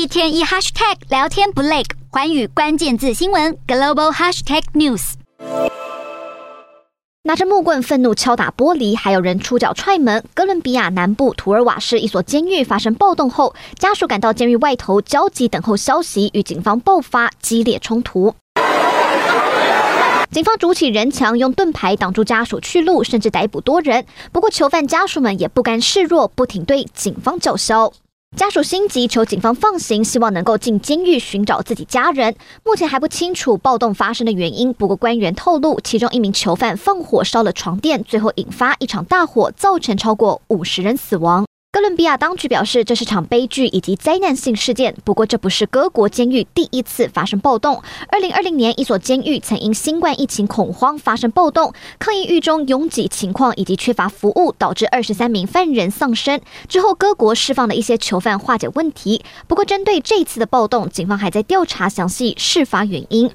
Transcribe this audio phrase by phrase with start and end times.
[0.00, 5.12] 一天一 hashtag 聊天不累，寰宇关键字新闻 global hashtag news。
[7.24, 10.24] 拿着木棍愤怒敲打玻璃，还有人出脚踹门。
[10.32, 18.34] 哥伦比亚南部图尔瓦市一所监狱发生暴动后，家属赶到监狱外头焦急等候消息，与警方爆发激烈冲突。
[20.30, 24.06] 警方筑起人墙，用盾牌挡住家属去路，甚至逮捕多人。
[24.32, 27.92] 不过囚犯家属们也不甘示弱，不停对警方叫嚣。
[28.36, 32.34] 家属心急，求警方放行，希望能够进监狱寻找自己家人。
[32.64, 41.49] 目前还不清楚暴动发生的原因，不过官员透露，其中一名囚犯放火烧了床垫，最后引发一场大火，造成超过五十人死亡。
[41.80, 44.94] 哥伦比亚当局表示，这是场悲剧以及灾难性事件。
[45.02, 47.82] 不过，这不是各国监狱第一次发生暴动。
[48.08, 56.38] 二零二零年，一所监狱曾因新冠疫情恐慌发生暴动，抗议狱中拥挤情况以及缺乏服务，导致二十三名犯人丧生。
[56.68, 59.22] 之后，各国释放了一些囚犯化解问题。
[59.48, 63.30] 不过，针对这次的暴动，警方还在调查详细事发原因。